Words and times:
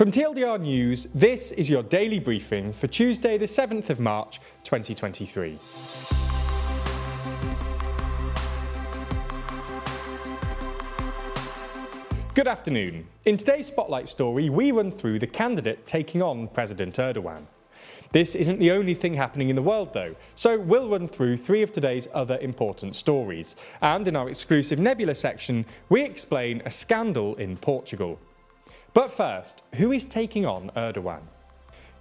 From 0.00 0.10
TLDR 0.10 0.58
News, 0.58 1.08
this 1.14 1.52
is 1.52 1.68
your 1.68 1.82
daily 1.82 2.18
briefing 2.18 2.72
for 2.72 2.86
Tuesday, 2.86 3.36
the 3.36 3.44
7th 3.44 3.90
of 3.90 4.00
March, 4.00 4.40
2023. 4.64 5.58
Good 12.32 12.48
afternoon. 12.48 13.08
In 13.26 13.36
today's 13.36 13.66
Spotlight 13.66 14.08
story, 14.08 14.48
we 14.48 14.72
run 14.72 14.90
through 14.90 15.18
the 15.18 15.26
candidate 15.26 15.86
taking 15.86 16.22
on 16.22 16.48
President 16.48 16.94
Erdogan. 16.94 17.44
This 18.12 18.34
isn't 18.34 18.58
the 18.58 18.70
only 18.70 18.94
thing 18.94 19.12
happening 19.12 19.50
in 19.50 19.56
the 19.56 19.62
world, 19.62 19.92
though, 19.92 20.16
so 20.34 20.58
we'll 20.58 20.88
run 20.88 21.08
through 21.08 21.36
three 21.36 21.60
of 21.60 21.72
today's 21.72 22.08
other 22.14 22.38
important 22.38 22.96
stories. 22.96 23.54
And 23.82 24.08
in 24.08 24.16
our 24.16 24.30
exclusive 24.30 24.78
Nebula 24.78 25.14
section, 25.14 25.66
we 25.90 26.00
explain 26.00 26.62
a 26.64 26.70
scandal 26.70 27.34
in 27.34 27.58
Portugal. 27.58 28.18
But 28.92 29.12
first, 29.12 29.62
who 29.76 29.92
is 29.92 30.04
taking 30.04 30.44
on 30.44 30.70
Erdogan? 30.76 31.22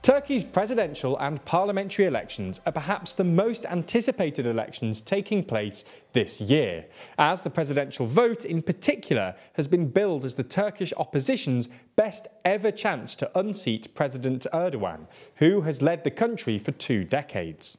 Turkey's 0.02 0.45
presidential 0.45 1.18
and 1.20 1.44
parliamentary 1.44 2.05
elections 2.05 2.62
are 2.66 2.72
perhaps 2.72 3.14
the 3.14 3.23
most 3.26 3.66
anticipated 3.66 4.48
elections 4.48 5.02
taking 5.02 5.44
place 5.44 5.84
this 6.14 6.40
year, 6.40 6.86
as 7.17 7.41
the 7.41 7.50
presidential 7.50 8.08
vote 8.08 8.45
in 8.45 8.62
particular 8.62 9.36
has 9.54 9.67
been 9.67 9.90
billed 9.90 10.23
as 10.23 10.36
the 10.36 10.44
Turkish 10.44 10.94
opposition's 10.95 11.67
best 11.98 12.28
ever 12.45 12.72
chance 12.72 13.16
to 13.17 13.38
unseat 13.38 13.94
President 13.94 14.48
Erdogan, 14.53 15.06
who 15.36 15.62
has 15.62 15.81
led 15.81 16.06
the 16.06 16.12
country 16.12 16.58
for 16.58 16.72
two 16.72 17.03
decades. 17.03 17.78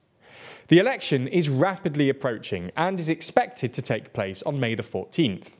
The 0.68 0.78
election 0.78 1.26
is 1.26 1.48
rapidly 1.48 2.10
approaching 2.10 2.70
and 2.76 3.00
is 3.00 3.08
expected 3.08 3.72
to 3.72 3.82
take 3.82 4.12
place 4.12 4.42
on 4.42 4.60
May 4.60 4.74
the 4.74 4.82
14th. 4.82 5.54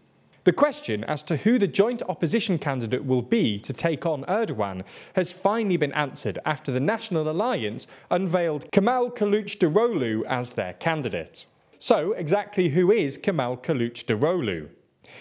The 0.45 0.53
question 0.55 1.05
as 1.05 1.23
to 1.25 1.37
who 1.37 1.59
the 1.59 1.67
joint 1.67 2.03
opposition 2.09 2.59
candidate 2.59 3.05
will 3.05 3.21
be 3.21 3.59
to 3.61 3.75
take 3.75 4.07
on 4.07 4.25
Erdogan 4.25 4.85
has 5.15 5.33
finally 5.33 5.77
been 5.77 5.93
answered 5.93 6.39
after 6.47 6.73
the 6.73 6.81
National 6.81 7.29
Alliance 7.29 7.87
unveiled 8.11 8.71
Kemal 8.73 9.11
Kılıçdaroğlu 9.11 10.25
as 10.25 10.51
their 10.51 10.73
candidate. 10.73 11.47
So, 11.79 12.13
exactly 12.13 12.71
who 12.71 12.91
is 12.91 13.19
Kemal 13.19 13.59
Kılıçdaroğlu? 13.59 14.69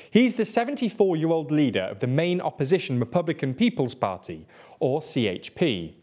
He's 0.09 0.35
the 0.35 0.45
74 0.45 1.17
year 1.17 1.29
old 1.29 1.51
leader 1.51 1.83
of 1.83 1.99
the 1.99 2.07
main 2.07 2.39
opposition 2.39 2.97
Republican 2.97 3.53
People's 3.53 3.95
Party, 3.95 4.45
or 4.79 5.01
CHP. 5.01 5.95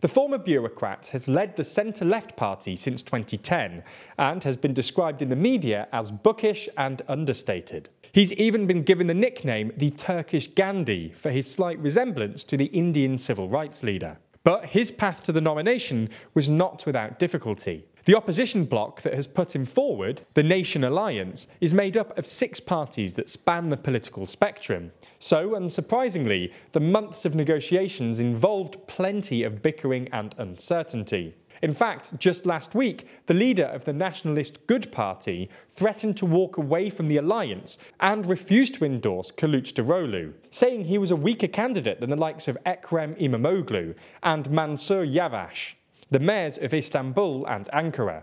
The 0.00 0.08
former 0.08 0.38
bureaucrat 0.38 1.08
has 1.08 1.28
led 1.28 1.56
the 1.56 1.64
centre 1.64 2.04
left 2.04 2.36
party 2.36 2.76
since 2.76 3.02
2010 3.02 3.82
and 4.18 4.44
has 4.44 4.56
been 4.56 4.74
described 4.74 5.22
in 5.22 5.28
the 5.28 5.36
media 5.36 5.88
as 5.92 6.10
bookish 6.10 6.68
and 6.76 7.02
understated. 7.08 7.88
He's 8.14 8.32
even 8.34 8.68
been 8.68 8.84
given 8.84 9.08
the 9.08 9.12
nickname 9.12 9.72
the 9.76 9.90
Turkish 9.90 10.46
Gandhi 10.46 11.12
for 11.16 11.32
his 11.32 11.52
slight 11.52 11.80
resemblance 11.80 12.44
to 12.44 12.56
the 12.56 12.66
Indian 12.66 13.18
civil 13.18 13.48
rights 13.48 13.82
leader. 13.82 14.18
But 14.44 14.66
his 14.66 14.92
path 14.92 15.24
to 15.24 15.32
the 15.32 15.40
nomination 15.40 16.08
was 16.32 16.48
not 16.48 16.86
without 16.86 17.18
difficulty. 17.18 17.86
The 18.06 18.14
opposition 18.14 18.66
bloc 18.66 19.00
that 19.00 19.14
has 19.14 19.26
put 19.26 19.54
him 19.54 19.64
forward, 19.64 20.22
the 20.34 20.42
Nation 20.42 20.84
Alliance, 20.84 21.48
is 21.62 21.72
made 21.72 21.96
up 21.96 22.16
of 22.18 22.26
six 22.26 22.60
parties 22.60 23.14
that 23.14 23.30
span 23.30 23.70
the 23.70 23.78
political 23.78 24.26
spectrum. 24.26 24.92
So, 25.18 25.50
unsurprisingly, 25.50 26.52
the 26.72 26.80
months 26.80 27.24
of 27.24 27.34
negotiations 27.34 28.18
involved 28.18 28.86
plenty 28.86 29.42
of 29.42 29.62
bickering 29.62 30.08
and 30.12 30.34
uncertainty. 30.36 31.34
In 31.62 31.72
fact, 31.72 32.18
just 32.18 32.44
last 32.44 32.74
week, 32.74 33.06
the 33.24 33.32
leader 33.32 33.64
of 33.64 33.86
the 33.86 33.94
nationalist 33.94 34.66
Good 34.66 34.92
Party 34.92 35.48
threatened 35.70 36.18
to 36.18 36.26
walk 36.26 36.58
away 36.58 36.90
from 36.90 37.08
the 37.08 37.16
alliance 37.16 37.78
and 38.00 38.26
refused 38.26 38.74
to 38.74 38.84
endorse 38.84 39.30
Kılıçdaroğlu, 39.30 40.34
saying 40.50 40.84
he 40.84 40.98
was 40.98 41.10
a 41.10 41.16
weaker 41.16 41.48
candidate 41.48 42.00
than 42.00 42.10
the 42.10 42.16
likes 42.16 42.48
of 42.48 42.58
Ekrem 42.66 43.16
İmamoğlu 43.18 43.94
and 44.22 44.50
Mansur 44.50 45.04
Yavaş 45.04 45.76
the 46.14 46.20
mayors 46.20 46.58
of 46.58 46.72
Istanbul 46.72 47.44
and 47.46 47.68
Ankara. 47.72 48.22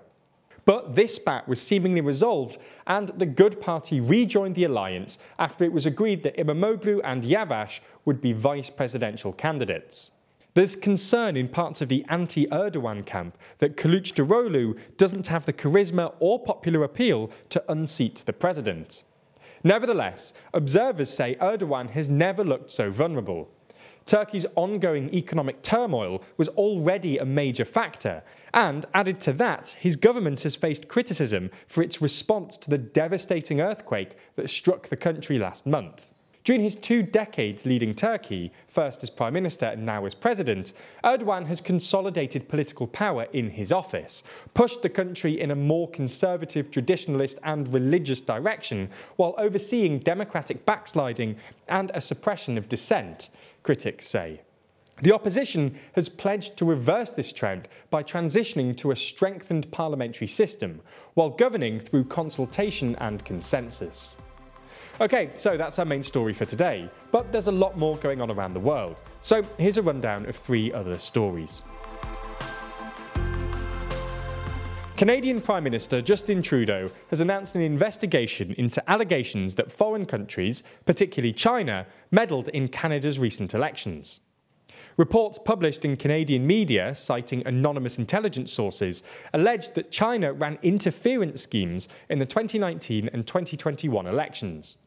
But 0.63 0.95
this 0.95 1.15
spat 1.15 1.45
was 1.45 1.61
seemingly 1.61 1.99
resolved, 1.99 2.57
and 2.87 3.09
the 3.09 3.25
Good 3.25 3.59
Party 3.59 3.99
rejoined 3.99 4.55
the 4.55 4.63
alliance 4.63 5.17
after 5.37 5.65
it 5.65 5.73
was 5.73 5.85
agreed 5.85 6.23
that 6.23 6.37
Imamoglu 6.37 7.01
and 7.03 7.21
Yavaş 7.21 7.81
would 8.05 8.21
be 8.21 8.31
vice 8.31 8.69
presidential 8.69 9.33
candidates. 9.33 10.11
There's 10.53 10.77
concern 10.77 11.35
in 11.35 11.49
parts 11.49 11.81
of 11.81 11.89
the 11.89 12.05
anti 12.07 12.47
Erdogan 12.47 13.05
camp 13.05 13.37
that 13.57 13.75
Kılıçdaroğlu 13.75 14.79
doesn't 14.95 15.27
have 15.27 15.45
the 15.45 15.51
charisma 15.51 16.13
or 16.21 16.41
popular 16.41 16.85
appeal 16.85 17.29
to 17.49 17.61
unseat 17.69 18.23
the 18.25 18.31
president. 18.31 19.03
Nevertheless, 19.65 20.31
observers 20.53 21.09
say 21.09 21.35
Erdogan 21.41 21.89
has 21.89 22.09
never 22.09 22.45
looked 22.45 22.71
so 22.71 22.89
vulnerable. 22.89 23.49
Turkey's 24.05 24.45
ongoing 24.55 25.13
economic 25.13 25.61
turmoil 25.61 26.23
was 26.37 26.49
already 26.49 27.17
a 27.17 27.25
major 27.25 27.65
factor, 27.65 28.23
and 28.53 28.85
added 28.93 29.19
to 29.21 29.33
that, 29.33 29.75
his 29.79 29.95
government 29.95 30.41
has 30.41 30.55
faced 30.55 30.87
criticism 30.87 31.49
for 31.67 31.81
its 31.81 32.01
response 32.01 32.57
to 32.57 32.69
the 32.69 32.77
devastating 32.77 33.61
earthquake 33.61 34.17
that 34.35 34.49
struck 34.49 34.87
the 34.87 34.97
country 34.97 35.37
last 35.39 35.65
month. 35.65 36.11
During 36.43 36.63
his 36.63 36.75
two 36.75 37.03
decades 37.03 37.67
leading 37.67 37.93
Turkey, 37.93 38.51
first 38.67 39.03
as 39.03 39.11
Prime 39.11 39.33
Minister 39.33 39.67
and 39.67 39.85
now 39.85 40.05
as 40.05 40.15
President, 40.15 40.73
Erdogan 41.03 41.45
has 41.45 41.61
consolidated 41.61 42.49
political 42.49 42.87
power 42.87 43.27
in 43.31 43.51
his 43.51 43.71
office, 43.71 44.23
pushed 44.55 44.81
the 44.81 44.89
country 44.89 45.39
in 45.39 45.51
a 45.51 45.55
more 45.55 45.87
conservative, 45.91 46.71
traditionalist, 46.71 47.37
and 47.43 47.71
religious 47.71 48.21
direction, 48.21 48.89
while 49.17 49.35
overseeing 49.37 49.99
democratic 49.99 50.65
backsliding 50.65 51.35
and 51.67 51.91
a 51.93 52.01
suppression 52.01 52.57
of 52.57 52.67
dissent 52.67 53.29
critics 53.63 54.07
say. 54.07 54.41
The 55.01 55.13
opposition 55.13 55.75
has 55.93 56.09
pledged 56.09 56.57
to 56.57 56.65
reverse 56.65 57.11
this 57.11 57.33
trend 57.33 57.67
by 57.89 58.03
transitioning 58.03 58.77
to 58.77 58.91
a 58.91 58.95
strengthened 58.95 59.71
parliamentary 59.71 60.27
system, 60.27 60.81
while 61.15 61.29
governing 61.29 61.79
through 61.79 62.03
consultation 62.05 62.95
and 62.97 63.25
consensus. 63.25 64.17
Okay, 64.99 65.31
so 65.33 65.57
that's 65.57 65.79
our 65.79 65.85
main 65.85 66.03
story 66.03 66.33
for 66.33 66.45
today, 66.45 66.87
but 67.11 67.31
there's 67.31 67.47
a 67.47 67.51
lot 67.51 67.77
more 67.77 67.97
going 67.97 68.21
on 68.21 68.29
around 68.29 68.53
the 68.53 68.59
world. 68.59 68.95
So 69.21 69.41
here's 69.57 69.77
a 69.77 69.81
rundown 69.81 70.27
of 70.27 70.35
three 70.35 70.71
other 70.71 70.99
stories. 70.99 71.63
Canadian 75.01 75.41
Prime 75.41 75.63
Minister 75.63 75.99
Justin 75.99 76.43
Trudeau 76.43 76.87
has 77.09 77.19
announced 77.19 77.55
an 77.55 77.61
investigation 77.61 78.53
into 78.59 78.87
allegations 78.87 79.55
that 79.55 79.71
foreign 79.71 80.05
countries, 80.05 80.61
particularly 80.85 81.33
China, 81.33 81.87
meddled 82.11 82.49
in 82.49 82.67
Canada's 82.67 83.17
recent 83.17 83.55
elections. 83.55 84.21
Reports 84.97 85.39
published 85.39 85.83
in 85.83 85.97
Canadian 85.97 86.45
media, 86.45 86.93
citing 86.93 87.41
anonymous 87.47 87.97
intelligence 87.97 88.53
sources, 88.53 89.01
alleged 89.33 89.73
that 89.73 89.89
China 89.89 90.33
ran 90.33 90.59
interference 90.61 91.41
schemes 91.41 91.89
in 92.07 92.19
the 92.19 92.25
2019 92.27 93.09
and 93.11 93.25
2021 93.25 94.05
elections. 94.05 94.77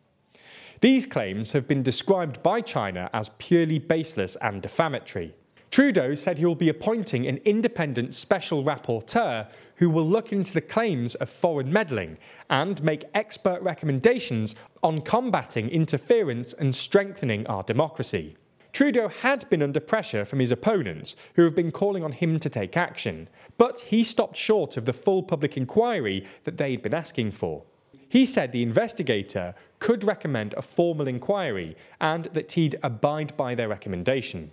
These 0.81 1.07
claims 1.07 1.51
have 1.51 1.67
been 1.67 1.83
described 1.83 2.41
by 2.41 2.61
China 2.61 3.11
as 3.13 3.33
purely 3.39 3.81
baseless 3.81 4.37
and 4.37 4.63
defamatory. 4.63 5.35
Trudeau 5.75 6.15
said 6.15 6.39
he 6.39 6.47
will 6.47 6.55
be 6.55 6.69
appointing 6.69 7.27
an 7.27 7.39
independent 7.39 8.15
special 8.15 8.63
rapporteur 8.63 9.51
who 9.79 9.91
will 9.91 10.07
look 10.07 10.33
into 10.33 10.53
the 10.53 10.61
claims 10.61 11.17
of 11.17 11.29
foreign 11.29 11.73
meddling 11.73 12.17
and 12.49 12.81
make 12.85 13.03
expert 13.13 13.61
recommendations 13.61 14.55
on 14.85 15.01
combating 15.01 15.69
interference 15.69 16.53
and 16.53 16.77
strengthening 16.77 17.45
our 17.49 17.65
democracy. 17.65 18.37
Trudeau 18.73 19.09
had 19.09 19.51
been 19.51 19.65
under 19.65 19.81
pressure 19.81 20.25
from 20.25 20.39
his 20.39 20.53
opponents, 20.53 21.17
who 21.35 21.43
have 21.43 21.57
been 21.57 21.73
calling 21.73 22.05
on 22.05 22.13
him 22.13 22.39
to 22.39 22.49
take 22.49 22.77
action, 22.77 23.29
but 23.59 23.81
he 23.81 24.05
stopped 24.05 24.37
short 24.37 24.77
of 24.77 24.85
the 24.85 24.93
full 24.93 25.25
public 25.25 25.57
inquiry 25.57 26.25
that 26.45 26.57
they'd 26.57 26.83
been 26.83 26.95
asking 26.95 27.33
for. 27.33 27.65
He 28.09 28.27
said 28.27 28.53
the 28.53 28.63
investigator 28.63 29.57
could 29.81 30.05
recommend 30.05 30.55
a 30.55 30.63
formal 30.63 31.09
inquiry 31.09 31.77
and 32.01 32.27
that 32.27 32.53
he'd 32.53 32.79
abide 32.81 33.37
by 33.37 33.57
their 33.57 33.69
recommendation. 33.69 34.53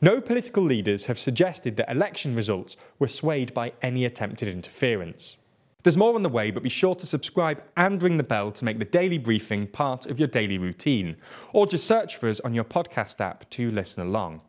No 0.00 0.20
political 0.20 0.62
leaders 0.62 1.06
have 1.06 1.18
suggested 1.18 1.76
that 1.76 1.90
election 1.90 2.34
results 2.34 2.76
were 2.98 3.08
swayed 3.08 3.52
by 3.54 3.72
any 3.82 4.04
attempted 4.04 4.48
interference. 4.48 5.38
There's 5.82 5.96
more 5.96 6.14
on 6.14 6.22
the 6.22 6.28
way, 6.28 6.50
but 6.50 6.62
be 6.62 6.68
sure 6.68 6.94
to 6.96 7.06
subscribe 7.06 7.62
and 7.76 8.02
ring 8.02 8.16
the 8.16 8.22
bell 8.24 8.50
to 8.52 8.64
make 8.64 8.78
the 8.78 8.84
daily 8.84 9.18
briefing 9.18 9.66
part 9.66 10.06
of 10.06 10.18
your 10.18 10.28
daily 10.28 10.58
routine, 10.58 11.16
or 11.52 11.66
just 11.66 11.86
search 11.86 12.16
for 12.16 12.28
us 12.28 12.40
on 12.40 12.52
your 12.52 12.64
podcast 12.64 13.20
app 13.20 13.48
to 13.50 13.70
listen 13.70 14.06
along. 14.06 14.40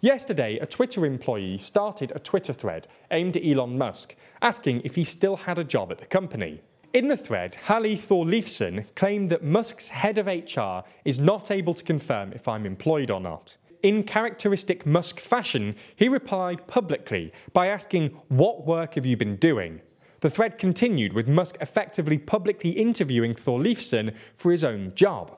Yesterday, 0.00 0.58
a 0.58 0.66
Twitter 0.66 1.06
employee 1.06 1.56
started 1.56 2.12
a 2.14 2.18
Twitter 2.18 2.52
thread 2.52 2.86
aimed 3.10 3.38
at 3.38 3.44
Elon 3.44 3.78
Musk, 3.78 4.14
asking 4.42 4.82
if 4.84 4.94
he 4.94 5.04
still 5.04 5.36
had 5.36 5.58
a 5.58 5.64
job 5.64 5.90
at 5.90 5.98
the 5.98 6.04
company. 6.04 6.60
In 6.92 7.08
the 7.08 7.16
thread, 7.16 7.56
Halli 7.66 7.96
Thorleifsson 7.96 8.84
claimed 8.94 9.30
that 9.30 9.42
Musk's 9.42 9.88
head 9.88 10.18
of 10.18 10.26
HR 10.26 10.86
is 11.04 11.18
not 11.18 11.50
able 11.50 11.74
to 11.74 11.82
confirm 11.82 12.32
if 12.34 12.46
I'm 12.46 12.66
employed 12.66 13.10
or 13.10 13.18
not. 13.18 13.56
In 13.84 14.02
characteristic 14.02 14.86
Musk 14.86 15.20
fashion, 15.20 15.76
he 15.94 16.08
replied 16.08 16.66
publicly 16.66 17.34
by 17.52 17.66
asking, 17.66 18.16
What 18.28 18.64
work 18.66 18.94
have 18.94 19.04
you 19.04 19.14
been 19.14 19.36
doing? 19.36 19.82
The 20.20 20.30
thread 20.30 20.56
continued 20.56 21.12
with 21.12 21.28
Musk 21.28 21.58
effectively 21.60 22.16
publicly 22.16 22.70
interviewing 22.70 23.34
Thorleifsson 23.34 24.14
for 24.36 24.52
his 24.52 24.64
own 24.64 24.94
job. 24.94 25.36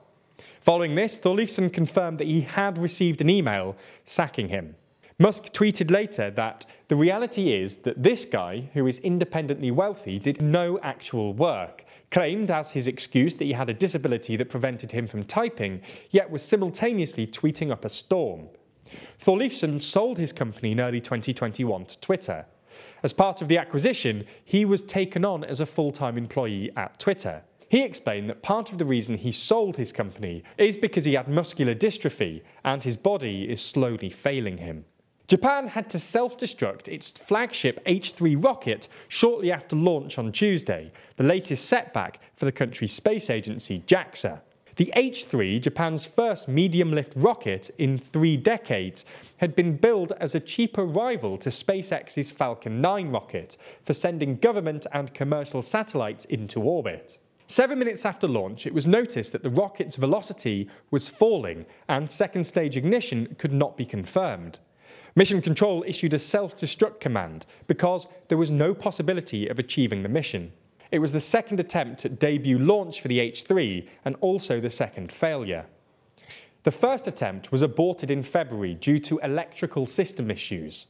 Following 0.61 0.95
this, 0.95 1.17
Thorleifsson 1.17 1.73
confirmed 1.73 2.19
that 2.19 2.27
he 2.27 2.39
had 2.39 2.77
received 2.77 3.19
an 3.19 3.29
email 3.29 3.75
sacking 4.05 4.47
him. 4.47 4.77
Musk 5.19 5.51
tweeted 5.51 5.89
later 5.89 6.29
that 6.29 6.63
the 6.89 6.95
reality 6.95 7.51
is 7.51 7.77
that 7.77 8.03
this 8.03 8.23
guy, 8.23 8.69
who 8.75 8.85
is 8.85 8.99
independently 8.99 9.71
wealthy, 9.71 10.19
did 10.19 10.43
no 10.43 10.77
actual 10.83 11.33
work, 11.33 11.83
claimed 12.11 12.51
as 12.51 12.69
his 12.71 12.85
excuse 12.85 13.33
that 13.33 13.45
he 13.45 13.53
had 13.53 13.67
a 13.67 13.73
disability 13.73 14.35
that 14.35 14.47
prevented 14.47 14.91
him 14.91 15.07
from 15.07 15.23
typing, 15.23 15.81
yet 16.11 16.29
was 16.29 16.43
simultaneously 16.43 17.25
tweeting 17.25 17.71
up 17.71 17.83
a 17.83 17.89
storm. 17.89 18.47
Thorleifsson 19.19 19.81
sold 19.81 20.19
his 20.19 20.31
company 20.31 20.73
in 20.73 20.79
early 20.79 21.01
2021 21.01 21.85
to 21.85 21.99
Twitter. 21.99 22.45
As 23.01 23.11
part 23.11 23.41
of 23.41 23.47
the 23.47 23.57
acquisition, 23.57 24.23
he 24.45 24.65
was 24.65 24.83
taken 24.83 25.25
on 25.25 25.43
as 25.43 25.59
a 25.59 25.65
full 25.65 25.89
time 25.89 26.19
employee 26.19 26.69
at 26.77 26.99
Twitter. 26.99 27.41
He 27.69 27.81
explained 27.81 28.29
that 28.29 28.43
part 28.43 28.71
of 28.71 28.77
the 28.77 28.85
reason 28.85 29.17
he 29.17 29.31
sold 29.31 29.77
his 29.77 29.91
company 29.91 30.43
is 30.59 30.77
because 30.77 31.05
he 31.05 31.15
had 31.15 31.27
muscular 31.27 31.73
dystrophy 31.73 32.43
and 32.63 32.83
his 32.83 32.97
body 32.97 33.49
is 33.49 33.59
slowly 33.59 34.11
failing 34.11 34.59
him. 34.59 34.85
Japan 35.27 35.67
had 35.67 35.89
to 35.89 35.99
self 35.99 36.37
destruct 36.37 36.87
its 36.87 37.11
flagship 37.11 37.81
H 37.85 38.11
3 38.11 38.37
rocket 38.37 38.87
shortly 39.09 39.51
after 39.51 39.75
launch 39.75 40.17
on 40.17 40.31
Tuesday, 40.31 40.89
the 41.17 41.23
latest 41.23 41.65
setback 41.65 42.21
for 42.37 42.45
the 42.45 42.51
country's 42.51 42.93
space 42.93 43.29
agency, 43.29 43.83
JAXA. 43.85 44.39
The 44.77 44.93
H 44.95 45.25
3, 45.25 45.59
Japan's 45.59 46.05
first 46.05 46.47
medium 46.47 46.93
lift 46.93 47.11
rocket 47.17 47.71
in 47.77 47.97
three 47.97 48.37
decades, 48.37 49.03
had 49.37 49.53
been 49.53 49.75
billed 49.75 50.13
as 50.13 50.33
a 50.33 50.39
cheaper 50.39 50.85
rival 50.85 51.37
to 51.39 51.49
SpaceX's 51.49 52.31
Falcon 52.31 52.79
9 52.79 53.09
rocket 53.09 53.57
for 53.83 53.93
sending 53.93 54.37
government 54.37 54.85
and 54.93 55.13
commercial 55.13 55.61
satellites 55.61 56.23
into 56.25 56.61
orbit. 56.61 57.17
Seven 57.47 57.79
minutes 57.79 58.05
after 58.05 58.27
launch, 58.27 58.65
it 58.65 58.73
was 58.73 58.87
noticed 58.87 59.33
that 59.33 59.43
the 59.43 59.49
rocket's 59.49 59.97
velocity 59.97 60.69
was 60.89 61.09
falling 61.09 61.65
and 61.89 62.09
second 62.09 62.45
stage 62.45 62.77
ignition 62.77 63.35
could 63.37 63.53
not 63.53 63.75
be 63.75 63.85
confirmed. 63.85 64.59
Mission 65.17 65.41
Control 65.41 65.83
issued 65.87 66.13
a 66.13 66.19
self 66.19 66.55
destruct 66.55 66.99
command 66.99 67.47
because 67.65 68.05
there 68.27 68.37
was 68.37 68.51
no 68.51 68.75
possibility 68.75 69.47
of 69.47 69.57
achieving 69.57 70.03
the 70.03 70.09
mission. 70.09 70.53
It 70.91 70.99
was 70.99 71.11
the 71.11 71.19
second 71.19 71.59
attempt 71.59 72.05
at 72.05 72.19
debut 72.19 72.59
launch 72.59 73.01
for 73.01 73.07
the 73.07 73.17
H3 73.17 73.87
and 74.05 74.15
also 74.21 74.59
the 74.59 74.69
second 74.69 75.11
failure. 75.11 75.65
The 76.61 76.71
first 76.71 77.07
attempt 77.07 77.51
was 77.51 77.63
aborted 77.63 78.11
in 78.11 78.21
February 78.21 78.75
due 78.75 78.99
to 78.99 79.17
electrical 79.17 79.87
system 79.87 80.29
issues. 80.29 80.85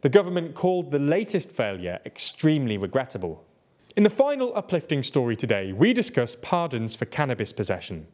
The 0.00 0.08
government 0.08 0.54
called 0.54 0.90
the 0.90 0.98
latest 0.98 1.50
failure 1.50 2.00
extremely 2.06 2.78
regrettable. 2.78 3.44
In 3.94 4.04
the 4.04 4.08
final 4.08 4.56
uplifting 4.56 5.02
story 5.02 5.36
today, 5.36 5.74
we 5.74 5.92
discuss 5.92 6.34
pardons 6.34 6.96
for 6.96 7.04
cannabis 7.04 7.52
possession. 7.52 8.06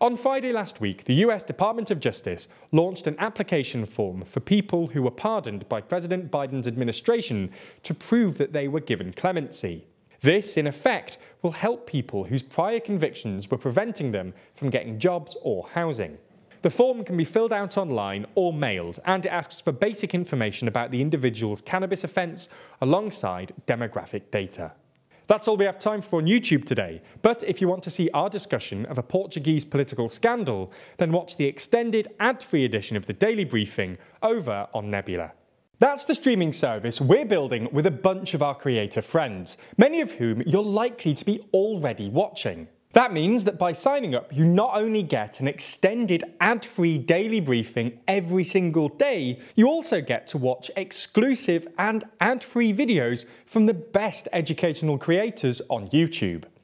On 0.00 0.16
Friday 0.16 0.52
last 0.52 0.80
week, 0.80 1.06
the 1.06 1.26
US 1.26 1.42
Department 1.42 1.90
of 1.90 1.98
Justice 1.98 2.46
launched 2.70 3.08
an 3.08 3.16
application 3.18 3.84
form 3.84 4.24
for 4.24 4.38
people 4.38 4.86
who 4.86 5.02
were 5.02 5.10
pardoned 5.10 5.68
by 5.68 5.80
President 5.80 6.30
Biden's 6.30 6.68
administration 6.68 7.50
to 7.82 7.94
prove 7.94 8.38
that 8.38 8.52
they 8.52 8.68
were 8.68 8.78
given 8.78 9.12
clemency. 9.12 9.88
This, 10.20 10.56
in 10.56 10.68
effect, 10.68 11.18
will 11.42 11.50
help 11.50 11.88
people 11.88 12.22
whose 12.22 12.44
prior 12.44 12.78
convictions 12.78 13.50
were 13.50 13.58
preventing 13.58 14.12
them 14.12 14.34
from 14.54 14.70
getting 14.70 15.00
jobs 15.00 15.36
or 15.42 15.66
housing. 15.72 16.18
The 16.62 16.70
form 16.70 17.02
can 17.02 17.16
be 17.16 17.24
filled 17.24 17.52
out 17.52 17.76
online 17.76 18.24
or 18.36 18.52
mailed, 18.52 19.00
and 19.04 19.26
it 19.26 19.30
asks 19.30 19.60
for 19.60 19.72
basic 19.72 20.14
information 20.14 20.68
about 20.68 20.92
the 20.92 21.00
individual's 21.00 21.60
cannabis 21.60 22.04
offence 22.04 22.48
alongside 22.80 23.52
demographic 23.66 24.30
data. 24.30 24.74
That's 25.28 25.46
all 25.46 25.58
we 25.58 25.66
have 25.66 25.78
time 25.78 26.00
for 26.00 26.20
on 26.20 26.26
YouTube 26.26 26.64
today. 26.64 27.02
But 27.20 27.44
if 27.44 27.60
you 27.60 27.68
want 27.68 27.82
to 27.82 27.90
see 27.90 28.08
our 28.14 28.30
discussion 28.30 28.86
of 28.86 28.96
a 28.96 29.02
Portuguese 29.02 29.62
political 29.62 30.08
scandal, 30.08 30.72
then 30.96 31.12
watch 31.12 31.36
the 31.36 31.44
extended 31.44 32.08
ad 32.18 32.42
free 32.42 32.64
edition 32.64 32.96
of 32.96 33.04
the 33.04 33.12
Daily 33.12 33.44
Briefing 33.44 33.98
over 34.22 34.68
on 34.72 34.90
Nebula. 34.90 35.32
That's 35.80 36.06
the 36.06 36.14
streaming 36.14 36.54
service 36.54 36.98
we're 36.98 37.26
building 37.26 37.68
with 37.72 37.84
a 37.84 37.90
bunch 37.90 38.32
of 38.32 38.42
our 38.42 38.54
creator 38.54 39.02
friends, 39.02 39.58
many 39.76 40.00
of 40.00 40.12
whom 40.12 40.40
you're 40.46 40.62
likely 40.62 41.12
to 41.12 41.24
be 41.26 41.46
already 41.52 42.08
watching. 42.08 42.66
That 42.92 43.12
means 43.12 43.44
that 43.44 43.58
by 43.58 43.74
signing 43.74 44.14
up, 44.14 44.34
you 44.34 44.46
not 44.46 44.70
only 44.74 45.02
get 45.02 45.40
an 45.40 45.48
extended 45.48 46.24
ad 46.40 46.64
free 46.64 46.96
daily 46.96 47.38
briefing 47.40 48.00
every 48.08 48.44
single 48.44 48.88
day, 48.88 49.38
you 49.56 49.68
also 49.68 50.00
get 50.00 50.26
to 50.28 50.38
watch 50.38 50.70
exclusive 50.74 51.68
and 51.76 52.04
ad 52.18 52.42
free 52.42 52.72
videos 52.72 53.26
from 53.44 53.66
the 53.66 53.74
best 53.74 54.26
educational 54.32 54.96
creators 54.96 55.60
on 55.68 55.88
YouTube. 55.88 56.44